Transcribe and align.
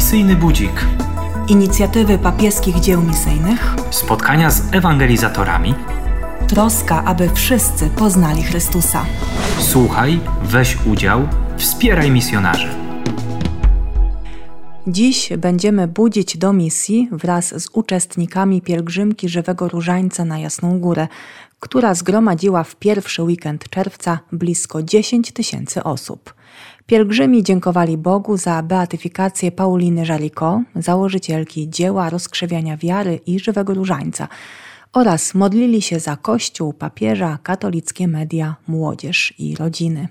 Misyjny 0.00 0.36
Budzik. 0.36 0.86
Inicjatywy 1.48 2.18
papieskich 2.18 2.80
dzieł 2.80 3.02
misyjnych. 3.02 3.74
Spotkania 3.90 4.50
z 4.50 4.74
ewangelizatorami. 4.74 5.74
Troska, 6.48 7.04
aby 7.04 7.30
wszyscy 7.34 7.90
poznali 7.90 8.42
Chrystusa. 8.42 9.06
Słuchaj, 9.58 10.20
weź 10.42 10.78
udział, 10.86 11.28
wspieraj 11.56 12.10
misjonarzy. 12.10 12.68
Dziś 14.86 15.32
będziemy 15.38 15.88
budzić 15.88 16.38
do 16.38 16.52
misji 16.52 17.08
wraz 17.12 17.62
z 17.62 17.68
uczestnikami 17.72 18.62
pielgrzymki 18.62 19.28
Żywego 19.28 19.68
Różańca 19.68 20.24
na 20.24 20.38
Jasną 20.38 20.78
Górę, 20.78 21.08
która 21.60 21.94
zgromadziła 21.94 22.64
w 22.64 22.76
pierwszy 22.76 23.22
weekend 23.22 23.68
czerwca 23.68 24.18
blisko 24.32 24.82
10 24.82 25.32
tysięcy 25.32 25.82
osób. 25.82 26.39
Pielgrzymi 26.86 27.42
dziękowali 27.42 27.98
Bogu 27.98 28.36
za 28.36 28.62
beatyfikację 28.62 29.52
Pauliny 29.52 30.06
Żaliko, 30.06 30.62
założycielki 30.76 31.70
dzieła 31.70 32.10
rozkrzewiania 32.10 32.76
wiary 32.76 33.20
i 33.26 33.40
żywego 33.40 33.74
różańca, 33.74 34.28
oraz 34.92 35.34
modlili 35.34 35.82
się 35.82 36.00
za 36.00 36.16
Kościół, 36.16 36.72
papieża, 36.72 37.38
katolickie 37.42 38.08
media, 38.08 38.56
młodzież 38.68 39.34
i 39.38 39.56
rodziny. 39.56 40.08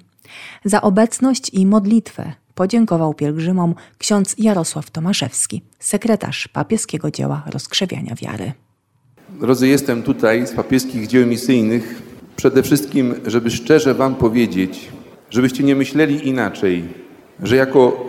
Za 0.66 0.82
obecność 0.82 1.50
i 1.54 1.66
modlitwę 1.66 2.34
podziękował 2.56 3.14
pielgrzymom 3.14 3.76
ksiądz 3.98 4.36
Jarosław 4.38 4.92
Tomaszewski, 4.92 5.62
sekretarz 5.80 6.48
papieskiego 6.48 7.12
dzieła 7.12 7.44
rozkrzewiania 7.46 8.16
wiary. 8.16 8.52
Drodzy, 9.30 9.68
jestem 9.68 10.04
tutaj 10.04 10.48
z 10.48 10.52
papieskich 10.52 11.08
dzieł 11.08 11.28
misyjnych 11.28 12.02
przede 12.36 12.64
wszystkim, 12.64 13.16
żeby 13.26 13.52
szczerze 13.52 13.94
Wam 13.94 14.16
powiedzieć, 14.16 14.90
żebyście 15.30 15.64
nie 15.64 15.76
myśleli 15.76 16.28
inaczej, 16.28 16.84
że 17.44 17.56
jako 17.56 18.06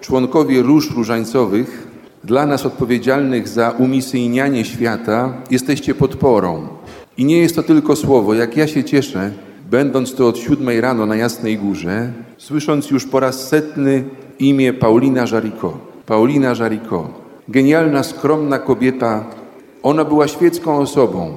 członkowie 0.00 0.62
róż 0.62 0.90
różańcowych, 0.90 1.88
dla 2.24 2.46
nas 2.46 2.66
odpowiedzialnych 2.66 3.48
za 3.48 3.70
umisyjnianie 3.70 4.64
świata, 4.64 5.34
jesteście 5.50 5.94
podporą. 5.94 6.68
I 7.16 7.24
nie 7.24 7.38
jest 7.38 7.56
to 7.56 7.62
tylko 7.62 7.96
słowo. 7.96 8.34
Jak 8.34 8.56
ja 8.56 8.66
się 8.66 8.84
cieszę, 8.84 9.30
będąc 9.70 10.14
tu 10.14 10.26
od 10.26 10.38
siódmej 10.38 10.80
rano 10.80 11.06
na 11.06 11.16
Jasnej 11.16 11.58
Górze, 11.58 12.12
słysząc 12.38 12.90
już 12.90 13.06
po 13.06 13.20
raz 13.20 13.48
setny 13.48 14.04
imię 14.38 14.72
Paulina 14.72 15.26
Żariko. 15.26 15.78
Paulina 16.06 16.54
Żariko. 16.54 17.08
Genialna, 17.48 18.02
skromna 18.02 18.58
kobieta. 18.58 19.24
Ona 19.82 20.04
była 20.04 20.28
świecką 20.28 20.76
osobą. 20.76 21.32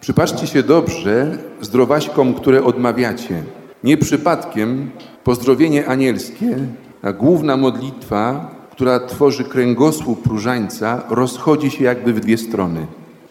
Przypatrzcie 0.00 0.46
się 0.46 0.62
dobrze 0.62 1.38
zdrowaśkom, 1.60 2.34
które 2.34 2.64
odmawiacie. 2.64 3.42
Nie 3.84 3.96
przypadkiem 3.96 4.90
pozdrowienie 5.24 5.86
anielskie, 5.86 6.58
a 7.02 7.12
główna 7.12 7.56
modlitwa, 7.56 8.50
która 8.70 9.00
tworzy 9.00 9.44
kręgosłup 9.44 10.26
różańca, 10.26 11.02
rozchodzi 11.10 11.70
się 11.70 11.84
jakby 11.84 12.12
w 12.12 12.20
dwie 12.20 12.38
strony. 12.38 12.86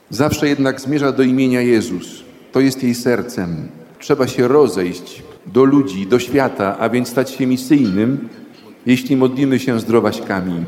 Zawsze 0.10 0.50
jednak 0.50 0.82
zmierza 0.82 1.12
do 1.12 1.24
imienia 1.24 1.62
Jezus. 1.62 2.24
To 2.52 2.60
jest 2.60 2.84
jej 2.84 2.96
sercem. 2.96 3.68
Trzeba 4.00 4.28
się 4.28 4.48
rozejść 4.48 5.24
do 5.46 5.64
ludzi, 5.64 6.08
do 6.08 6.20
świata, 6.20 6.78
a 6.80 6.90
więc 6.90 7.08
stać 7.08 7.32
się 7.32 7.48
misyjnym, 7.48 8.30
jeśli 8.86 9.18
modlimy 9.18 9.60
się 9.60 9.80
zdrowaśkami. 9.80 10.66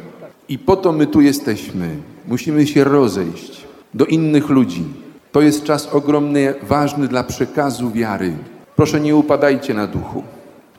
I 0.50 0.60
po 0.60 0.76
to 0.76 0.92
my 0.92 1.08
tu 1.08 1.22
jesteśmy. 1.22 1.90
Musimy 2.28 2.68
się 2.68 2.84
rozejść 2.84 3.66
do 3.94 4.06
innych 4.06 4.50
ludzi. 4.50 4.84
To 5.32 5.42
jest 5.42 5.64
czas 5.64 5.88
ogromny, 5.94 6.54
ważny 6.64 7.08
dla 7.08 7.24
przekazu 7.24 7.92
wiary. 7.92 8.34
Proszę 8.78 9.00
nie 9.00 9.16
upadajcie 9.16 9.74
na 9.74 9.88
duchu. 9.88 10.24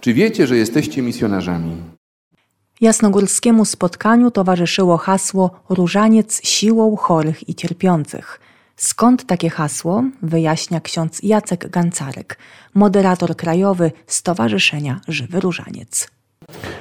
Czy 0.00 0.14
wiecie, 0.14 0.46
że 0.46 0.56
jesteście 0.56 1.02
misjonarzami? 1.02 1.76
Jasnogórskiemu 2.80 3.64
spotkaniu 3.64 4.30
towarzyszyło 4.30 4.96
hasło 4.96 5.50
Różaniec 5.68 6.40
siłą 6.44 6.96
chorych 6.96 7.48
i 7.48 7.54
cierpiących. 7.54 8.40
Skąd 8.76 9.26
takie 9.26 9.50
hasło, 9.50 10.04
wyjaśnia 10.22 10.80
ksiądz 10.80 11.22
Jacek 11.22 11.70
Gancarek, 11.70 12.38
moderator 12.74 13.36
krajowy 13.36 13.92
Stowarzyszenia 14.06 15.00
Żywy 15.08 15.40
Różaniec. 15.40 16.17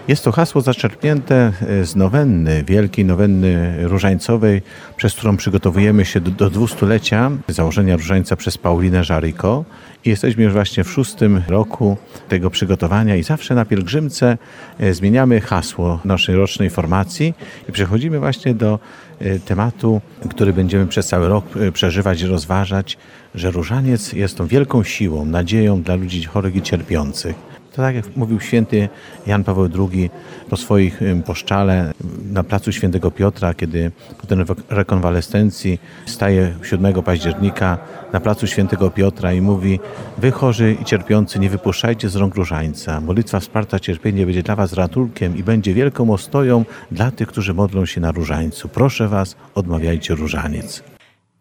Jest 0.07 0.23
to 0.23 0.31
hasło 0.31 0.62
zaczerpnięte 0.62 1.51
z 1.84 1.95
nowenny, 1.95 2.63
wielkiej 2.63 3.06
nowenny 3.06 3.75
różańcowej, 3.88 4.62
przez 4.97 5.13
którą 5.13 5.38
przygotowujemy 5.38 6.06
się 6.06 6.19
do, 6.22 6.31
do 6.31 6.50
dwustulecia 6.50 7.31
założenia 7.47 7.95
różańca 7.95 8.35
przez 8.35 8.57
Paulinę 8.57 9.03
Żariko. 9.03 9.66
I 10.06 10.09
jesteśmy 10.09 10.44
już 10.44 10.53
właśnie 10.53 10.84
w 10.84 10.91
szóstym 10.91 11.44
roku 11.47 11.97
tego 12.29 12.50
przygotowania 12.50 13.16
i 13.16 13.23
zawsze 13.23 13.56
na 13.56 13.66
pielgrzymce 13.66 14.38
e, 14.79 14.94
zmieniamy 14.94 15.41
hasło 15.41 16.00
naszej 16.06 16.35
rocznej 16.35 16.69
formacji 16.69 17.34
i 17.69 17.72
przechodzimy 17.72 18.19
właśnie 18.19 18.53
do 18.53 18.79
e, 19.19 19.40
tematu, 19.40 20.01
który 20.29 20.53
będziemy 20.53 20.88
przez 20.88 21.07
cały 21.07 21.28
rok 21.28 21.46
e, 21.57 21.72
przeżywać 21.72 22.22
i 22.22 22.28
rozważać, 22.28 22.97
że 23.35 23.51
różaniec 23.51 24.13
jest 24.13 24.38
tą 24.38 24.47
wielką 24.47 24.84
siłą, 24.84 25.25
nadzieją 25.25 25.81
dla 25.81 25.96
ludzi 25.96 26.23
chorych 26.23 26.56
i 26.56 26.62
cierpiących. 26.62 27.56
To 27.77 27.81
tak 27.81 27.95
jak 27.95 28.15
mówił 28.15 28.39
święty 28.39 28.89
Jan 29.27 29.43
Paweł 29.43 29.69
II 29.93 30.09
po 30.49 30.57
swoich 30.57 30.99
poszczale 31.25 31.93
na 32.31 32.43
placu 32.43 32.71
świętego 32.71 33.11
Piotra, 33.11 33.53
kiedy 33.53 33.91
po 34.21 34.27
tej 34.27 34.38
rekonwalescencji 34.69 35.79
staje 36.05 36.53
7 36.63 37.03
października 37.03 37.77
na 38.13 38.19
placu 38.19 38.47
świętego 38.47 38.91
Piotra 38.91 39.33
i 39.33 39.41
mówi 39.41 39.79
Wy 40.17 40.31
chorzy 40.31 40.75
i 40.81 40.85
cierpiący 40.85 41.39
nie 41.39 41.49
wypuszczajcie 41.49 42.09
z 42.09 42.16
rąk 42.16 42.35
różańca. 42.35 43.01
Modlitwa 43.01 43.39
wsparta 43.39 43.79
cierpienie 43.79 44.25
będzie 44.25 44.43
dla 44.43 44.55
Was 44.55 44.73
ratunkiem 44.73 45.37
i 45.37 45.43
będzie 45.43 45.73
wielką 45.73 46.13
ostoją 46.13 46.66
dla 46.91 47.11
tych, 47.11 47.27
którzy 47.27 47.53
modlą 47.53 47.85
się 47.85 48.01
na 48.01 48.11
różańcu. 48.11 48.69
Proszę 48.69 49.07
Was, 49.07 49.35
odmawiajcie 49.55 50.16
różaniec. 50.16 50.97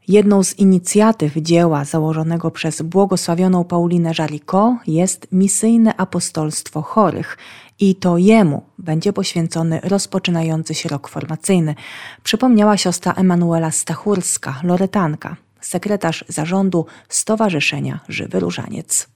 Jedną 0.09 0.43
z 0.43 0.59
inicjatyw 0.59 1.35
dzieła 1.37 1.85
założonego 1.85 2.51
przez 2.51 2.83
błogosławioną 2.83 3.65
Paulinę 3.65 4.15
Żaliko 4.15 4.79
jest 4.87 5.29
misyjne 5.33 5.97
apostolstwo 5.97 6.83
chorych 6.83 7.39
i 7.81 7.95
to 7.95 8.19
jemu 8.19 8.63
będzie 8.79 9.13
poświęcony 9.13 9.81
rozpoczynający 9.83 10.75
się 10.75 10.89
rok 10.89 11.09
formacyjny, 11.09 11.75
przypomniała 12.23 12.77
siostra 12.77 13.13
Emanuela 13.13 13.71
Stachurska, 13.71 14.61
loretanka, 14.63 15.37
sekretarz 15.61 16.25
zarządu 16.29 16.87
Stowarzyszenia 17.09 18.01
Żywy 18.09 18.41
Różaniec. 18.41 19.16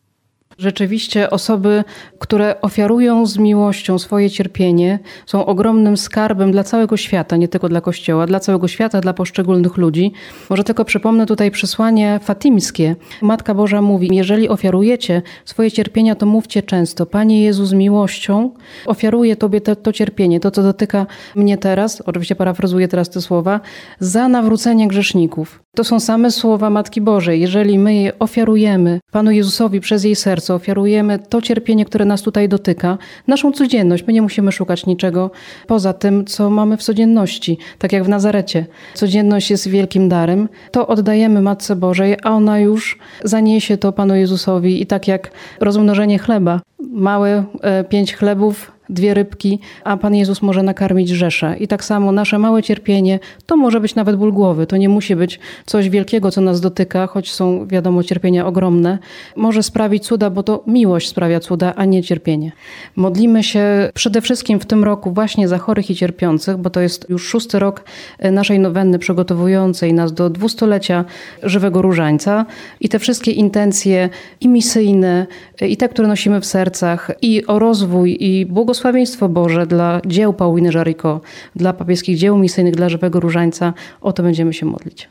Rzeczywiście 0.60 1.30
osoby, 1.30 1.84
które 2.18 2.60
ofiarują 2.60 3.26
z 3.26 3.38
miłością 3.38 3.98
swoje 3.98 4.30
cierpienie, 4.30 4.98
są 5.26 5.46
ogromnym 5.46 5.96
skarbem 5.96 6.52
dla 6.52 6.64
całego 6.64 6.96
świata, 6.96 7.36
nie 7.36 7.48
tylko 7.48 7.68
dla 7.68 7.80
Kościoła, 7.80 8.26
dla 8.26 8.40
całego 8.40 8.68
świata, 8.68 9.00
dla 9.00 9.12
poszczególnych 9.12 9.76
ludzi. 9.76 10.12
Może 10.50 10.64
tylko 10.64 10.84
przypomnę 10.84 11.26
tutaj 11.26 11.50
przesłanie 11.50 12.20
fatimskie. 12.22 12.96
Matka 13.22 13.54
Boża 13.54 13.82
mówi: 13.82 14.08
Jeżeli 14.12 14.48
ofiarujecie 14.48 15.22
swoje 15.44 15.70
cierpienia, 15.70 16.14
to 16.14 16.26
mówcie 16.26 16.62
często: 16.62 17.06
Panie 17.06 17.44
Jezu, 17.44 17.66
z 17.66 17.72
miłością 17.72 18.50
ofiaruję 18.86 19.36
Tobie 19.36 19.60
to, 19.60 19.76
to 19.76 19.92
cierpienie, 19.92 20.40
to 20.40 20.50
co 20.50 20.62
dotyka 20.62 21.06
mnie 21.34 21.58
teraz, 21.58 22.00
oczywiście 22.00 22.34
parafrazuję 22.34 22.88
teraz 22.88 23.10
te 23.10 23.20
słowa, 23.20 23.60
za 24.00 24.28
nawrócenie 24.28 24.88
grzeszników. 24.88 25.62
To 25.76 25.84
są 25.84 26.00
same 26.00 26.30
słowa 26.30 26.70
Matki 26.70 27.00
Bożej. 27.00 27.40
Jeżeli 27.40 27.78
my 27.78 27.94
je 27.94 28.18
ofiarujemy 28.18 29.00
Panu 29.12 29.30
Jezusowi 29.30 29.80
przez 29.80 30.04
jej 30.04 30.16
serce, 30.16 30.54
ofiarujemy 30.54 31.18
to 31.18 31.42
cierpienie, 31.42 31.84
które 31.84 32.04
nas 32.04 32.22
tutaj 32.22 32.48
dotyka, 32.48 32.98
naszą 33.26 33.52
codzienność. 33.52 34.06
My 34.06 34.12
nie 34.12 34.22
musimy 34.22 34.52
szukać 34.52 34.86
niczego 34.86 35.30
poza 35.66 35.92
tym, 35.92 36.24
co 36.24 36.50
mamy 36.50 36.76
w 36.76 36.82
codzienności. 36.82 37.58
Tak 37.78 37.92
jak 37.92 38.04
w 38.04 38.08
Nazarecie. 38.08 38.66
Codzienność 38.94 39.50
jest 39.50 39.68
wielkim 39.68 40.08
darem. 40.08 40.48
To 40.70 40.86
oddajemy 40.86 41.42
Matce 41.42 41.76
Bożej, 41.76 42.16
a 42.22 42.30
ona 42.30 42.58
już 42.58 42.98
zaniesie 43.24 43.76
to 43.76 43.92
Panu 43.92 44.14
Jezusowi. 44.14 44.82
I 44.82 44.86
tak 44.86 45.08
jak 45.08 45.30
rozmnożenie 45.60 46.18
chleba. 46.18 46.60
Małe 46.92 47.44
e, 47.62 47.84
pięć 47.84 48.14
chlebów 48.14 48.79
dwie 48.90 49.14
rybki, 49.14 49.58
a 49.84 49.96
Pan 49.96 50.14
Jezus 50.14 50.42
może 50.42 50.62
nakarmić 50.62 51.08
rzesze. 51.08 51.56
I 51.60 51.68
tak 51.68 51.84
samo 51.84 52.12
nasze 52.12 52.38
małe 52.38 52.62
cierpienie 52.62 53.18
to 53.46 53.56
może 53.56 53.80
być 53.80 53.94
nawet 53.94 54.16
ból 54.16 54.32
głowy. 54.32 54.66
To 54.66 54.76
nie 54.76 54.88
musi 54.88 55.16
być 55.16 55.40
coś 55.66 55.88
wielkiego, 55.88 56.30
co 56.30 56.40
nas 56.40 56.60
dotyka, 56.60 57.06
choć 57.06 57.32
są, 57.32 57.66
wiadomo, 57.66 58.02
cierpienia 58.02 58.46
ogromne. 58.46 58.98
Może 59.36 59.62
sprawić 59.62 60.04
cuda, 60.04 60.30
bo 60.30 60.42
to 60.42 60.62
miłość 60.66 61.08
sprawia 61.08 61.40
cuda, 61.40 61.74
a 61.76 61.84
nie 61.84 62.02
cierpienie. 62.02 62.52
Modlimy 62.96 63.42
się 63.42 63.90
przede 63.94 64.20
wszystkim 64.20 64.60
w 64.60 64.66
tym 64.66 64.84
roku 64.84 65.12
właśnie 65.12 65.48
za 65.48 65.58
chorych 65.58 65.90
i 65.90 65.94
cierpiących, 65.94 66.56
bo 66.56 66.70
to 66.70 66.80
jest 66.80 67.06
już 67.08 67.28
szósty 67.28 67.58
rok 67.58 67.84
naszej 68.32 68.58
nowenny 68.58 68.98
przygotowującej 68.98 69.94
nas 69.94 70.12
do 70.12 70.30
dwustolecia 70.30 71.04
żywego 71.42 71.82
różańca. 71.82 72.46
I 72.80 72.88
te 72.88 72.98
wszystkie 72.98 73.30
intencje 73.30 74.08
i 74.40 74.48
misyjne, 74.48 75.26
i 75.60 75.76
te, 75.76 75.88
które 75.88 76.08
nosimy 76.08 76.40
w 76.40 76.46
sercach, 76.46 77.10
i 77.22 77.46
o 77.46 77.58
rozwój, 77.58 78.16
i 78.20 78.46
błogosławieństwo, 78.46 78.79
błogosławieństwo 78.80 79.28
Boże 79.28 79.66
dla 79.66 80.00
dzieł 80.06 80.32
Pauliny 80.32 80.72
Żariko, 80.72 81.20
dla 81.56 81.72
papieskich 81.72 82.16
dzieł 82.16 82.38
misyjnych, 82.38 82.74
dla 82.74 82.88
Żywego 82.88 83.20
Różańca, 83.20 83.74
o 84.00 84.12
to 84.12 84.22
będziemy 84.22 84.54
się 84.54 84.66
modlić. 84.66 85.08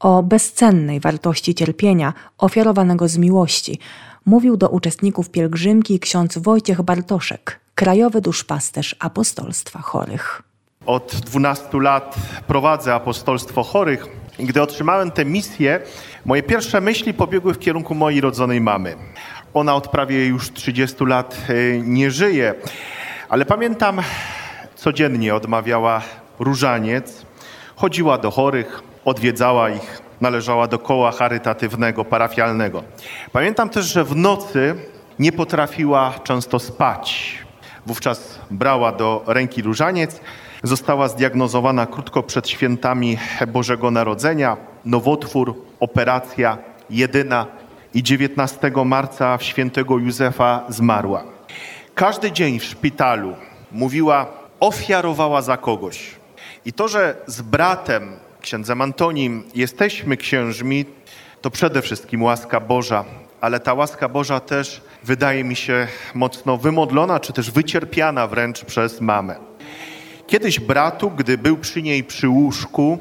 O 0.00 0.22
bezcennej 0.22 1.00
wartości 1.00 1.54
cierpienia 1.54 2.12
ofiarowanego 2.38 3.08
z 3.08 3.18
miłości 3.18 3.78
mówił 4.24 4.56
do 4.56 4.68
uczestników 4.68 5.30
pielgrzymki 5.30 6.00
ksiądz 6.00 6.38
Wojciech 6.38 6.82
Bartoszek, 6.82 7.60
krajowy 7.74 8.20
duszpasterz 8.20 8.96
apostolstwa 8.98 9.78
chorych. 9.78 10.42
Od 10.86 11.16
12 11.24 11.68
lat 11.80 12.16
prowadzę 12.46 12.94
apostolstwo 12.94 13.62
chorych. 13.62 14.06
I 14.38 14.46
gdy 14.46 14.62
otrzymałem 14.62 15.10
tę 15.10 15.24
misję, 15.24 15.80
moje 16.24 16.42
pierwsze 16.42 16.80
myśli 16.80 17.14
pobiegły 17.14 17.54
w 17.54 17.58
kierunku 17.58 17.94
mojej 17.94 18.20
rodzonej 18.20 18.60
mamy. 18.60 18.96
Ona 19.54 19.74
od 19.74 19.88
prawie 19.88 20.26
już 20.26 20.52
30 20.52 21.04
lat 21.04 21.36
e, 21.48 21.78
nie 21.78 22.10
żyje, 22.10 22.54
ale 23.28 23.44
pamiętam, 23.44 24.00
codziennie 24.74 25.34
odmawiała 25.34 26.02
różaniec, 26.38 27.26
chodziła 27.76 28.18
do 28.18 28.30
chorych, 28.30 28.82
odwiedzała 29.04 29.70
ich, 29.70 30.02
należała 30.20 30.66
do 30.66 30.78
koła 30.78 31.12
charytatywnego, 31.12 32.04
parafialnego. 32.04 32.82
Pamiętam 33.32 33.68
też, 33.68 33.86
że 33.86 34.04
w 34.04 34.16
nocy 34.16 34.74
nie 35.18 35.32
potrafiła 35.32 36.14
często 36.24 36.58
spać. 36.58 37.38
Wówczas 37.86 38.38
brała 38.50 38.92
do 38.92 39.24
ręki 39.26 39.62
różaniec. 39.62 40.20
Została 40.62 41.08
zdiagnozowana 41.08 41.86
krótko 41.86 42.22
przed 42.22 42.48
świętami 42.48 43.18
Bożego 43.48 43.90
Narodzenia. 43.90 44.56
Nowotwór, 44.84 45.54
operacja 45.80 46.58
jedyna 46.90 47.46
i 47.94 48.02
19 48.02 48.72
marca 48.84 49.38
w 49.38 49.42
świętego 49.42 49.98
Józefa 49.98 50.64
zmarła. 50.68 51.35
Każdy 51.96 52.32
dzień 52.32 52.60
w 52.60 52.64
szpitalu 52.64 53.36
mówiła, 53.72 54.26
ofiarowała 54.60 55.42
za 55.42 55.56
kogoś. 55.56 56.14
I 56.64 56.72
to, 56.72 56.88
że 56.88 57.16
z 57.26 57.42
bratem, 57.42 58.16
księdzem 58.40 58.80
Antonim, 58.80 59.44
jesteśmy 59.54 60.16
księżmi, 60.16 60.84
to 61.40 61.50
przede 61.50 61.82
wszystkim 61.82 62.22
łaska 62.22 62.60
Boża, 62.60 63.04
ale 63.40 63.60
ta 63.60 63.74
łaska 63.74 64.08
Boża 64.08 64.40
też 64.40 64.80
wydaje 65.04 65.44
mi 65.44 65.56
się 65.56 65.88
mocno 66.14 66.56
wymodlona, 66.56 67.20
czy 67.20 67.32
też 67.32 67.50
wycierpiana 67.50 68.26
wręcz 68.26 68.64
przez 68.64 69.00
mamę. 69.00 69.36
Kiedyś 70.26 70.60
bratu, 70.60 71.10
gdy 71.10 71.38
był 71.38 71.56
przy 71.56 71.82
niej 71.82 72.04
przy 72.04 72.28
łóżku, 72.28 72.98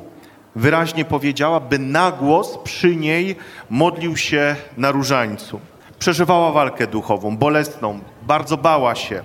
wyraźnie 0.56 1.06
powiedziała, 1.06 1.60
by 1.60 1.80
na 1.80 2.12
głos 2.12 2.58
przy 2.64 2.96
niej 2.96 3.36
modlił 3.70 4.18
się 4.18 4.56
na 4.78 4.92
różańcu. 4.92 5.60
Przeżywała 6.00 6.52
walkę 6.52 6.88
duchową, 6.88 7.38
bolesną, 7.38 8.00
bardzo 8.28 8.58
bała 8.58 8.96
się. 8.96 9.24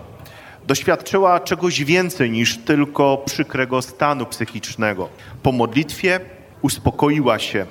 Doświadczyła 0.67 1.41
czegoś 1.41 1.85
więcej 1.85 2.31
niż 2.31 2.59
tylko 2.59 3.23
przykrego 3.27 3.83
stanu 3.83 4.27
psychicznego. 4.27 5.09
Po 5.43 5.53
modlitwie 5.53 6.21
uspokoiła 6.63 7.39
się. 7.39 7.67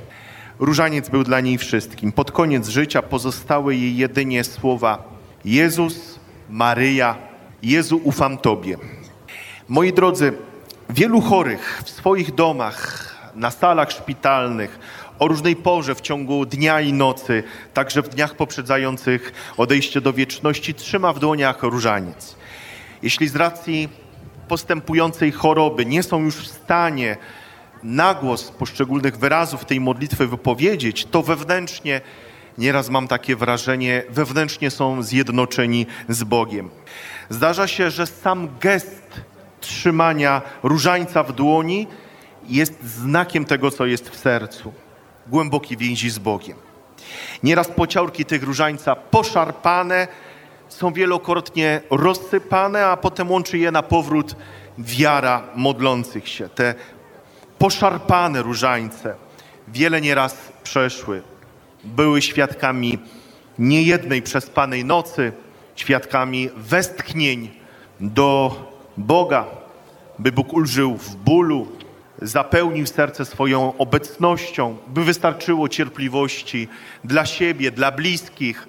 Różaniec 0.59 1.09
był 1.09 1.23
dla 1.23 1.39
niej 1.39 1.57
wszystkim. 1.57 2.11
Pod 2.11 2.31
koniec 2.31 2.67
życia 2.67 3.01
pozostały 3.01 3.75
jej 3.75 3.97
jedynie 3.97 4.43
słowa 4.43 5.03
Jezus, 5.45 6.19
Maryja, 6.49 7.15
Jezu 7.63 8.01
ufam 8.03 8.37
Tobie. 8.37 8.77
Moi 9.69 9.93
drodzy, 9.93 10.33
wielu 10.89 11.21
chorych 11.21 11.81
w 11.85 11.89
swoich 11.89 12.35
domach, 12.35 13.09
na 13.35 13.51
salach 13.51 13.91
szpitalnych, 13.91 14.79
o 15.19 15.27
różnej 15.27 15.55
porze 15.55 15.95
w 15.95 16.01
ciągu 16.01 16.45
dnia 16.45 16.81
i 16.81 16.93
nocy, 16.93 17.43
także 17.73 18.01
w 18.01 18.09
dniach 18.09 18.35
poprzedzających 18.35 19.33
odejście 19.57 20.01
do 20.01 20.13
wieczności, 20.13 20.73
trzyma 20.73 21.13
w 21.13 21.19
dłoniach 21.19 21.63
różaniec. 21.63 22.35
Jeśli 23.03 23.27
z 23.27 23.35
racji 23.35 23.89
postępującej 24.47 25.31
choroby 25.31 25.85
nie 25.85 26.03
są 26.03 26.23
już 26.23 26.35
w 26.35 26.47
stanie 26.47 27.17
nagłos 27.83 28.51
poszczególnych 28.51 29.17
wyrazów 29.17 29.65
tej 29.65 29.79
modlitwy 29.79 30.27
wypowiedzieć, 30.27 31.05
to 31.05 31.23
wewnętrznie, 31.23 32.01
nieraz 32.57 32.89
mam 32.89 33.07
takie 33.07 33.35
wrażenie, 33.35 34.03
wewnętrznie 34.09 34.71
są 34.71 35.03
zjednoczeni 35.03 35.85
z 36.09 36.23
Bogiem. 36.23 36.69
Zdarza 37.29 37.67
się, 37.67 37.91
że 37.91 38.07
sam 38.07 38.49
gest 38.59 39.21
trzymania 39.59 40.41
różańca 40.63 41.23
w 41.23 41.31
dłoni 41.31 41.87
jest 42.49 42.83
znakiem 42.83 43.45
tego, 43.45 43.71
co 43.71 43.85
jest 43.85 44.09
w 44.09 44.17
sercu. 44.17 44.73
Głęboki 45.29 45.77
więzi 45.77 46.09
z 46.09 46.19
Bogiem. 46.19 46.57
Nieraz 47.43 47.67
pociałki 47.67 48.25
tych 48.25 48.43
różańca 48.43 48.95
poszarpane 48.95 50.07
są 50.69 50.93
wielokrotnie 50.93 51.81
rozsypane, 51.89 52.85
a 52.85 52.97
potem 52.97 53.31
łączy 53.31 53.57
je 53.57 53.71
na 53.71 53.83
powrót 53.83 54.35
wiara 54.77 55.43
modlących 55.55 56.27
się. 56.27 56.49
Te 56.49 56.75
poszarpane 57.57 58.41
różańce 58.41 59.15
wiele 59.67 60.01
nieraz 60.01 60.35
przeszły. 60.63 61.21
Były 61.83 62.21
świadkami 62.21 62.99
niejednej 63.59 64.21
przespanej 64.21 64.85
nocy, 64.85 65.31
świadkami 65.75 66.49
westchnień 66.57 67.49
do 67.99 68.55
Boga, 68.97 69.45
by 70.19 70.31
Bóg 70.31 70.53
ulżył 70.53 70.97
w 70.97 71.15
bólu, 71.15 71.67
zapełnił 72.21 72.85
serce 72.87 73.25
swoją 73.25 73.77
obecnością, 73.77 74.77
by 74.87 75.03
wystarczyło 75.03 75.69
cierpliwości 75.69 76.67
dla 77.03 77.25
siebie, 77.25 77.71
dla 77.71 77.91
bliskich, 77.91 78.67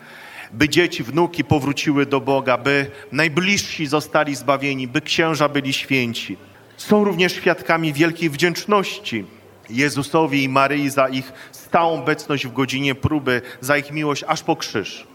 by 0.52 0.68
dzieci, 0.68 1.02
wnuki 1.02 1.44
powróciły 1.44 2.06
do 2.06 2.20
Boga, 2.20 2.58
by 2.58 2.90
najbliżsi 3.12 3.86
zostali 3.86 4.34
zbawieni, 4.36 4.88
by 4.88 5.00
księża 5.00 5.48
byli 5.48 5.72
święci. 5.72 6.36
Są 6.76 7.04
również 7.04 7.32
świadkami 7.32 7.92
wielkiej 7.92 8.30
wdzięczności 8.30 9.24
Jezusowi 9.70 10.44
i 10.44 10.48
Maryi 10.48 10.90
za 10.90 11.08
ich 11.08 11.32
stałą 11.52 11.98
obecność 11.98 12.46
w 12.46 12.52
godzinie 12.52 12.94
próby, 12.94 13.42
za 13.60 13.76
ich 13.76 13.92
miłość 13.92 14.24
aż 14.26 14.42
po 14.42 14.56
krzyż. 14.56 15.06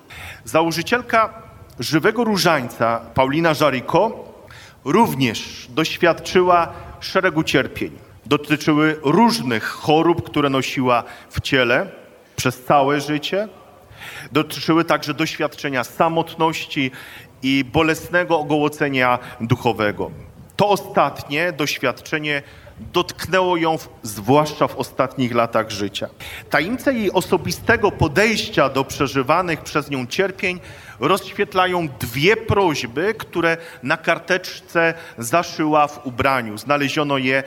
Założycielka 0.45 1.41
żywego 1.79 2.23
różańca, 2.23 3.01
Paulina 3.13 3.53
Żariko, 3.53 4.25
również 4.85 5.67
doświadczyła 5.69 6.73
szeregu 6.99 7.43
cierpień. 7.43 8.04
Dotyczyły 8.25 8.99
różnych 9.03 9.63
chorób, 9.63 10.23
które 10.23 10.49
nosiła 10.49 11.03
w 11.29 11.41
ciele 11.41 11.87
przez 12.35 12.63
całe 12.63 13.01
życie. 13.01 13.47
Dotyczyły 14.31 14.85
także 14.85 15.13
doświadczenia 15.13 15.83
samotności 15.83 16.91
i 17.43 17.65
bolesnego 17.73 18.39
ogołocenia 18.39 19.19
duchowego. 19.41 20.11
To 20.55 20.69
ostatnie 20.69 21.51
doświadczenie 21.51 22.41
dotknęło 22.79 23.57
ją 23.57 23.77
w, 23.77 23.89
zwłaszcza 24.03 24.67
w 24.67 24.75
ostatnich 24.75 25.35
latach 25.35 25.69
życia. 25.69 26.09
Tajemnice 26.49 26.93
jej 26.93 27.11
osobistego 27.11 27.91
podejścia 27.91 28.69
do 28.69 28.83
przeżywanych 28.83 29.61
przez 29.61 29.89
nią 29.89 30.07
cierpień 30.07 30.59
rozświetlają 30.99 31.87
dwie 31.99 32.37
prośby, 32.37 33.13
które 33.17 33.57
na 33.83 33.97
karteczce 33.97 34.93
zaszyła 35.17 35.87
w 35.87 36.05
ubraniu. 36.05 36.57
Znaleziono 36.57 37.17
je 37.17 37.43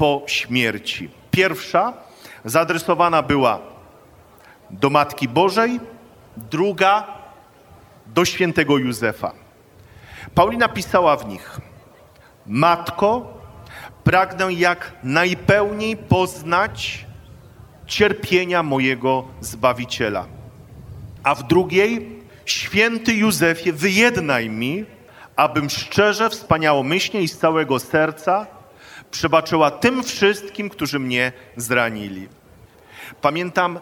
po 0.00 0.22
śmierci. 0.26 1.10
Pierwsza 1.30 1.92
zaadresowana 2.44 3.22
była 3.22 3.58
do 4.70 4.90
Matki 4.90 5.28
Bożej, 5.28 5.80
druga 6.36 7.06
do 8.06 8.24
świętego 8.24 8.78
Józefa. 8.78 9.32
Paulina 10.34 10.68
pisała 10.68 11.16
w 11.16 11.28
nich: 11.28 11.60
Matko, 12.46 13.38
pragnę 14.04 14.52
jak 14.52 14.92
najpełniej 15.02 15.96
poznać 15.96 17.06
cierpienia 17.86 18.62
mojego 18.62 19.24
Zbawiciela. 19.40 20.26
A 21.22 21.34
w 21.34 21.42
drugiej, 21.42 22.22
święty 22.44 23.14
Józefie, 23.14 23.72
wyjednaj 23.72 24.50
mi, 24.50 24.84
abym 25.36 25.70
szczerze, 25.70 26.30
wspaniałomyślnie 26.30 27.22
i 27.22 27.28
z 27.28 27.38
całego 27.38 27.78
serca 27.78 28.59
przebaczyła 29.10 29.70
tym 29.70 30.02
wszystkim, 30.02 30.70
którzy 30.70 30.98
mnie 30.98 31.32
zranili. 31.56 32.28
Pamiętam 33.20 33.78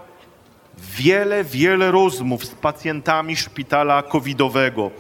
wiele, 0.79 1.45
wiele 1.45 1.91
rozmów 1.91 2.45
z 2.45 2.55
pacjentami 2.55 3.37
szpitala 3.37 4.03
covidowego, 4.03 4.91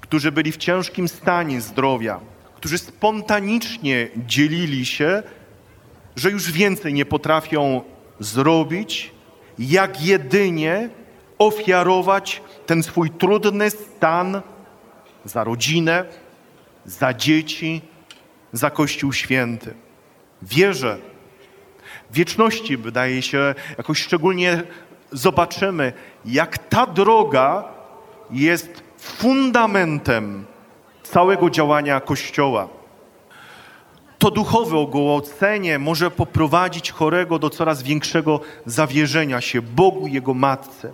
którzy 0.00 0.32
byli 0.32 0.52
w 0.52 0.56
ciężkim 0.56 1.08
stanie 1.08 1.60
zdrowia, 1.60 2.20
którzy 2.54 2.78
spontanicznie 2.78 4.08
dzielili 4.16 4.86
się, 4.86 5.22
że 6.16 6.30
już 6.30 6.52
więcej 6.52 6.94
nie 6.94 7.04
potrafią 7.04 7.82
zrobić, 8.20 9.12
jak 9.58 10.02
jedynie 10.04 10.88
ofiarować 11.38 12.42
ten 12.66 12.82
swój 12.82 13.10
trudny 13.10 13.70
stan 13.70 14.42
za 15.24 15.44
rodzinę, 15.44 16.04
za 16.84 17.14
dzieci, 17.14 17.82
za 18.52 18.70
Kościół 18.70 19.12
Święty. 19.12 19.74
Wierzę, 20.42 20.98
wieczności 22.10 22.76
wydaje 22.76 23.22
się, 23.22 23.54
jakoś 23.78 23.98
szczególnie 23.98 24.62
zobaczymy, 25.12 25.92
jak 26.24 26.58
ta 26.58 26.86
droga 26.86 27.64
jest 28.30 28.82
fundamentem 28.98 30.46
całego 31.02 31.50
działania 31.50 32.00
Kościoła. 32.00 32.68
To 34.18 34.30
duchowe 34.30 34.76
ogołocenie 34.76 35.78
może 35.78 36.10
poprowadzić 36.10 36.90
chorego 36.90 37.38
do 37.38 37.50
coraz 37.50 37.82
większego 37.82 38.40
zawierzenia 38.66 39.40
się 39.40 39.62
Bogu 39.62 40.06
Jego 40.06 40.34
Matce. 40.34 40.92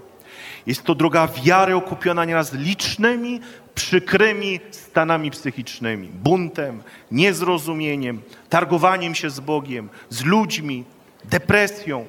Jest 0.67 0.83
to 0.83 0.95
droga 0.95 1.29
wiary 1.45 1.75
okupiona 1.77 2.25
nieraz 2.25 2.53
licznymi, 2.53 3.41
przykrymi 3.75 4.61
stanami 4.71 5.31
psychicznymi, 5.31 6.09
buntem, 6.09 6.83
niezrozumieniem, 7.11 8.23
targowaniem 8.49 9.15
się 9.15 9.31
z 9.31 9.41
Bogiem, 9.41 9.89
z 10.11 10.25
ludźmi, 10.25 10.85
depresją. 11.25 12.07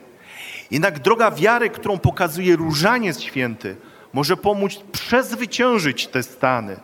Jednak 0.72 1.00
droga 1.00 1.32
wiary, 1.32 1.70
którą 1.70 1.98
pokazuje 1.98 2.56
Różaniec 2.56 3.22
Święty, 3.22 3.76
może 4.14 4.38
pomóc 4.38 4.76
przezwyciężyć 4.92 6.08
te 6.08 6.24
stany. 6.24 6.78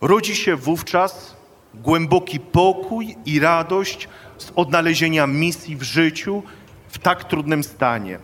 Rodzi 0.00 0.36
się 0.36 0.56
wówczas 0.56 1.36
głęboki 1.74 2.40
pokój 2.40 3.16
i 3.26 3.40
radość 3.40 4.08
z 4.38 4.52
odnalezienia 4.56 5.26
misji 5.26 5.76
w 5.76 5.82
życiu 5.82 6.42
w 6.88 6.98
tak 6.98 7.24
trudnym 7.24 7.64
stanie. 7.64 8.18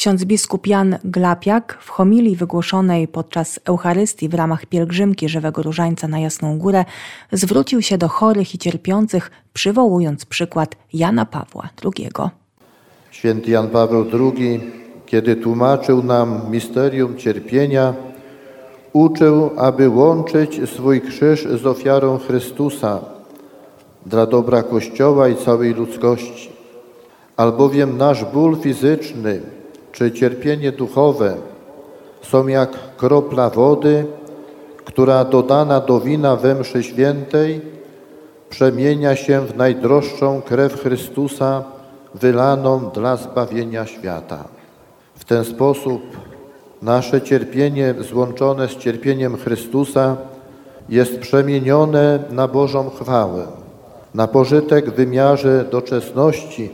Ksiądz 0.00 0.24
biskup 0.24 0.66
Jan 0.66 0.98
Glapiak 1.04 1.78
w 1.80 1.90
homilii 1.90 2.36
wygłoszonej 2.36 3.08
podczas 3.08 3.60
Eucharystii 3.64 4.28
w 4.28 4.34
ramach 4.34 4.66
pielgrzymki 4.66 5.28
Żywego 5.28 5.62
Różańca 5.62 6.08
na 6.08 6.18
Jasną 6.18 6.58
Górę 6.58 6.84
zwrócił 7.32 7.82
się 7.82 7.98
do 7.98 8.08
chorych 8.08 8.54
i 8.54 8.58
cierpiących, 8.58 9.30
przywołując 9.52 10.24
przykład 10.24 10.76
Jana 10.92 11.26
Pawła 11.26 11.68
II. 11.84 12.08
Święty 13.10 13.50
Jan 13.50 13.68
Paweł 13.68 14.06
II, 14.12 14.60
kiedy 15.06 15.36
tłumaczył 15.36 16.02
nam 16.02 16.40
misterium 16.50 17.16
cierpienia, 17.16 17.94
uczył, 18.92 19.50
aby 19.56 19.88
łączyć 19.88 20.60
swój 20.70 21.00
krzyż 21.00 21.44
z 21.44 21.66
ofiarą 21.66 22.18
Chrystusa 22.18 23.00
dla 24.06 24.26
dobra 24.26 24.62
Kościoła 24.62 25.28
i 25.28 25.36
całej 25.36 25.74
ludzkości. 25.74 26.50
Albowiem 27.36 27.96
nasz 27.96 28.24
ból 28.24 28.60
fizyczny 28.60 29.59
czy 29.92 30.12
cierpienie 30.12 30.72
duchowe 30.72 31.36
są 32.22 32.46
jak 32.46 32.96
kropla 32.96 33.50
wody, 33.50 34.06
która 34.84 35.24
dodana 35.24 35.80
do 35.80 36.00
wina 36.00 36.36
we 36.36 36.54
mszy 36.54 36.82
świętej 36.82 37.60
przemienia 38.50 39.16
się 39.16 39.40
w 39.46 39.56
najdroższą 39.56 40.42
krew 40.42 40.82
Chrystusa 40.82 41.64
wylaną 42.14 42.90
dla 42.90 43.16
zbawienia 43.16 43.86
świata. 43.86 44.44
W 45.14 45.24
ten 45.24 45.44
sposób 45.44 46.02
nasze 46.82 47.22
cierpienie 47.22 47.94
złączone 48.00 48.68
z 48.68 48.76
cierpieniem 48.76 49.36
Chrystusa 49.36 50.16
jest 50.88 51.18
przemienione 51.18 52.18
na 52.30 52.48
Bożą 52.48 52.90
chwałę, 52.90 53.46
na 54.14 54.28
pożytek 54.28 54.90
w 54.90 54.94
wymiarze 54.94 55.64
doczesności, 55.70 56.70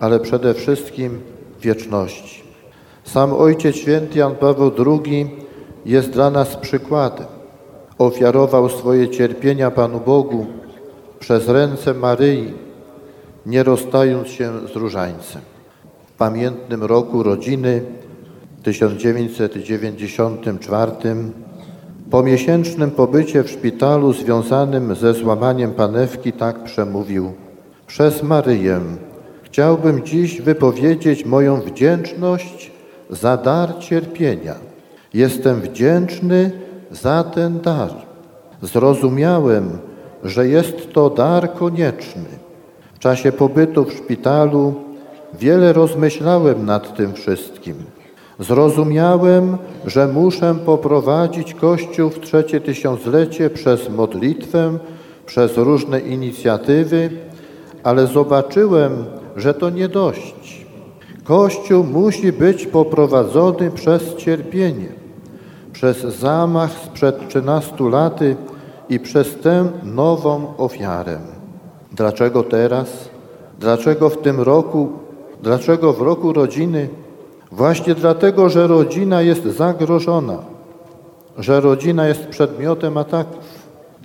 ale 0.00 0.20
przede 0.20 0.54
wszystkim 0.54 1.20
wieczności. 1.60 2.43
Sam 3.04 3.32
Ojciec 3.32 3.76
Święty 3.76 4.18
Jan 4.18 4.34
Paweł 4.34 4.72
II 4.86 5.30
jest 5.86 6.10
dla 6.10 6.30
nas 6.30 6.56
przykładem. 6.56 7.26
Ofiarował 7.98 8.68
swoje 8.68 9.08
cierpienia 9.08 9.70
Panu 9.70 10.00
Bogu 10.00 10.46
przez 11.18 11.48
ręce 11.48 11.94
Maryi, 11.94 12.52
nie 13.46 13.62
rozstając 13.62 14.28
się 14.28 14.52
z 14.72 14.76
różańcem. 14.76 15.42
W 16.06 16.12
pamiętnym 16.12 16.84
roku 16.84 17.22
rodziny 17.22 17.82
1994 18.62 20.92
po 22.10 22.22
miesięcznym 22.22 22.90
pobycie 22.90 23.42
w 23.42 23.50
szpitalu 23.50 24.12
związanym 24.12 24.94
ze 24.94 25.14
złamaniem 25.14 25.72
panewki 25.72 26.32
tak 26.32 26.64
przemówił. 26.64 27.32
Przez 27.86 28.22
Maryję 28.22 28.80
chciałbym 29.42 30.02
dziś 30.02 30.40
wypowiedzieć 30.40 31.24
moją 31.24 31.60
wdzięczność 31.60 32.73
za 33.14 33.36
dar 33.36 33.78
cierpienia. 33.78 34.54
Jestem 35.14 35.60
wdzięczny 35.60 36.50
za 36.90 37.24
ten 37.24 37.60
dar. 37.60 37.90
Zrozumiałem, 38.62 39.78
że 40.24 40.48
jest 40.48 40.92
to 40.92 41.10
dar 41.10 41.54
konieczny. 41.54 42.24
W 42.94 42.98
czasie 42.98 43.32
pobytu 43.32 43.84
w 43.84 43.92
szpitalu 43.92 44.74
wiele 45.40 45.72
rozmyślałem 45.72 46.66
nad 46.66 46.96
tym 46.96 47.12
wszystkim. 47.12 47.74
Zrozumiałem, 48.38 49.58
że 49.86 50.08
muszę 50.08 50.54
poprowadzić 50.66 51.54
Kościół 51.54 52.10
w 52.10 52.20
trzecie 52.20 52.60
tysiąclecie 52.60 53.50
przez 53.50 53.88
modlitwę, 53.88 54.78
przez 55.26 55.56
różne 55.56 56.00
inicjatywy, 56.00 57.10
ale 57.82 58.06
zobaczyłem, 58.06 59.04
że 59.36 59.54
to 59.54 59.70
nie 59.70 59.88
dość. 59.88 60.63
Kościół 61.24 61.84
musi 61.84 62.32
być 62.32 62.66
poprowadzony 62.66 63.70
przez 63.70 64.16
cierpienie, 64.16 64.88
przez 65.72 66.00
zamach 66.02 66.70
sprzed 66.72 67.28
13 67.28 67.74
laty 67.90 68.36
i 68.88 69.00
przez 69.00 69.36
tę 69.36 69.68
nową 69.82 70.56
ofiarę. 70.56 71.18
Dlaczego 71.92 72.42
teraz? 72.42 73.08
Dlaczego 73.60 74.10
w 74.10 74.22
tym 74.22 74.40
roku? 74.40 74.92
Dlaczego 75.42 75.92
w 75.92 76.02
roku 76.02 76.32
rodziny? 76.32 76.88
Właśnie 77.52 77.94
dlatego, 77.94 78.48
że 78.48 78.66
rodzina 78.66 79.22
jest 79.22 79.44
zagrożona, 79.44 80.38
że 81.38 81.60
rodzina 81.60 82.08
jest 82.08 82.26
przedmiotem 82.26 82.96
ataków. 82.96 83.44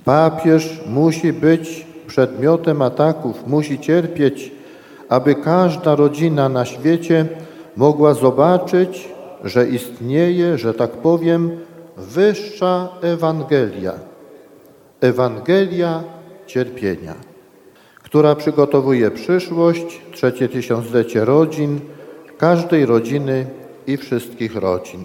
Papież 0.04 0.80
musi 0.86 1.32
być 1.32 1.86
przedmiotem 2.06 2.82
ataków, 2.82 3.46
musi 3.46 3.78
cierpieć, 3.78 4.59
aby 5.10 5.34
każda 5.34 5.94
rodzina 5.94 6.48
na 6.48 6.64
świecie 6.64 7.26
mogła 7.76 8.14
zobaczyć, 8.14 9.08
że 9.44 9.68
istnieje, 9.68 10.58
że 10.58 10.74
tak 10.74 10.90
powiem, 10.90 11.50
wyższa 11.96 12.88
Ewangelia. 13.02 13.92
Ewangelia 15.00 16.04
cierpienia, 16.46 17.14
która 18.02 18.34
przygotowuje 18.34 19.10
przyszłość, 19.10 20.00
trzecie 20.12 20.48
tysiąclecie 20.48 21.24
rodzin, 21.24 21.80
każdej 22.38 22.86
rodziny 22.86 23.46
i 23.86 23.96
wszystkich 23.96 24.56
rodzin. 24.56 25.04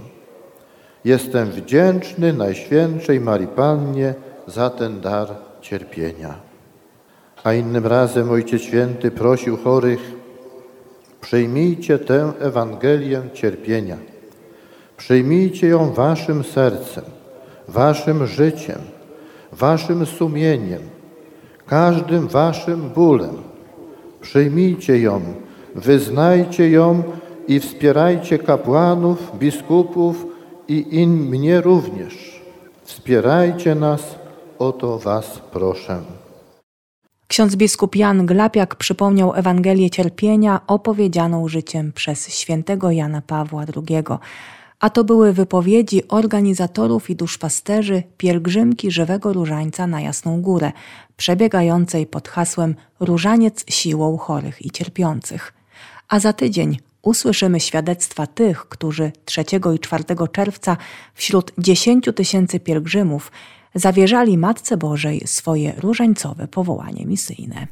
Jestem 1.05 1.51
wdzięczny 1.51 2.33
Najświętszej 2.33 3.19
Marii 3.19 3.47
Pannie 3.47 4.13
za 4.47 4.69
ten 4.69 5.01
dar 5.01 5.27
cierpienia. 5.61 6.44
A 7.45 7.53
innym 7.53 7.85
razem 7.87 8.29
Ojciec 8.31 8.61
Święty 8.61 9.11
prosił 9.11 9.57
chorych, 9.57 10.11
przyjmijcie 11.21 11.99
tę 11.99 12.33
Ewangelię 12.39 13.21
cierpienia. 13.33 13.97
Przyjmijcie 14.97 15.67
ją 15.67 15.93
waszym 15.93 16.43
sercem, 16.43 17.03
waszym 17.67 18.27
życiem, 18.27 18.79
waszym 19.51 20.05
sumieniem, 20.05 20.81
każdym 21.67 22.27
waszym 22.27 22.89
bólem. 22.89 23.35
Przyjmijcie 24.21 24.99
ją, 24.99 25.21
wyznajcie 25.75 26.69
ją 26.69 27.03
i 27.47 27.59
wspierajcie 27.59 28.39
kapłanów, 28.39 29.31
biskupów 29.39 30.25
i 30.67 31.01
in 31.01 31.09
mnie 31.09 31.61
również. 31.61 32.41
Wspierajcie 32.83 33.75
nas, 33.75 34.15
o 34.59 34.71
to 34.71 34.99
was 34.99 35.41
proszę. 35.51 36.24
Ksiądz 37.27 37.55
biskup 37.55 37.95
Jan 37.95 38.25
Glapiak 38.25 38.75
przypomniał 38.75 39.33
Ewangelię 39.35 39.89
cierpienia 39.89 40.61
opowiedzianą 40.67 41.47
życiem 41.47 41.91
przez 41.93 42.29
świętego 42.29 42.91
Jana 42.91 43.21
Pawła 43.21 43.65
II. 43.75 44.03
A 44.79 44.89
to 44.89 45.03
były 45.03 45.33
wypowiedzi 45.33 46.07
organizatorów 46.07 47.09
i 47.09 47.15
duszpasterzy 47.15 48.03
pielgrzymki 48.17 48.91
Żywego 48.91 49.33
Różańca 49.33 49.87
na 49.87 50.01
Jasną 50.01 50.41
Górę, 50.41 50.71
przebiegającej 51.17 52.07
pod 52.07 52.27
hasłem 52.27 52.75
Różaniec 52.99 53.65
siłą 53.69 54.17
chorych 54.17 54.65
i 54.65 54.71
cierpiących. 54.71 55.53
A 56.07 56.19
za 56.19 56.33
tydzień 56.33 56.77
usłyszymy 57.01 57.59
świadectwa 57.59 58.27
tych, 58.27 58.65
którzy 58.69 59.11
3 59.25 59.43
i 59.75 59.79
4 59.79 60.03
czerwca 60.31 60.77
wśród 61.13 61.51
10 61.57 62.09
tysięcy 62.15 62.59
pielgrzymów 62.59 63.31
zawierzali 63.75 64.37
Matce 64.37 64.77
Bożej 64.77 65.21
swoje 65.25 65.73
różańcowe 65.77 66.47
powołanie 66.47 67.05
misyjne. 67.05 67.67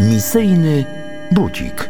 Misyjny 0.00 0.84
budzik. 1.32 1.88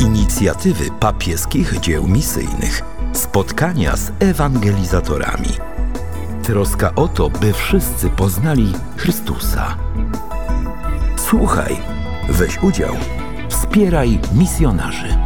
Inicjatywy 0.00 0.84
papieskich 1.00 1.80
dzieł 1.80 2.08
misyjnych. 2.08 2.82
Spotkania 3.12 3.96
z 3.96 4.12
ewangelizatorami. 4.20 5.48
Troska 6.42 6.94
o 6.94 7.08
to, 7.08 7.30
by 7.30 7.52
wszyscy 7.52 8.10
poznali 8.10 8.72
Chrystusa. 8.96 9.76
Słuchaj, 11.16 11.76
weź 12.28 12.62
udział, 12.62 12.94
wspieraj 13.48 14.18
misjonarzy. 14.34 15.19